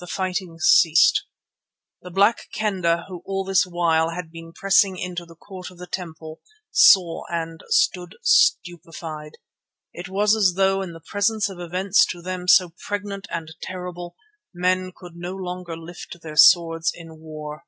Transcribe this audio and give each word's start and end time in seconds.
The 0.00 0.06
fighting 0.06 0.58
ceased. 0.58 1.24
The 2.00 2.10
Black 2.10 2.48
Kendah, 2.54 3.04
who 3.08 3.20
all 3.26 3.44
this 3.44 3.66
while 3.66 4.12
had 4.14 4.30
been 4.32 4.54
pressing 4.54 4.96
into 4.96 5.26
the 5.26 5.36
court 5.36 5.70
of 5.70 5.76
the 5.76 5.86
temple, 5.86 6.40
saw 6.70 7.24
and 7.30 7.60
stood 7.68 8.16
stupefied. 8.22 9.32
It 9.92 10.08
was 10.08 10.34
as 10.34 10.54
though 10.56 10.80
in 10.80 10.94
the 10.94 11.02
presence 11.04 11.50
of 11.50 11.60
events 11.60 12.06
to 12.06 12.22
them 12.22 12.48
so 12.48 12.72
pregnant 12.86 13.28
and 13.30 13.54
terrible 13.60 14.16
men 14.54 14.92
could 14.96 15.14
no 15.14 15.34
longer 15.34 15.76
lift 15.76 16.22
their 16.22 16.36
swords 16.36 16.90
in 16.94 17.18
war. 17.20 17.66